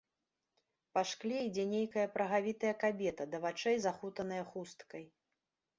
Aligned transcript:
Па 0.97 1.01
шкле 1.09 1.35
ідзе 1.47 1.65
нейкая 1.75 2.07
прагавітая 2.15 2.73
кабета, 2.85 3.23
да 3.35 3.45
вачэй 3.45 3.77
захутаная 3.89 4.43
хусткай. 4.53 5.03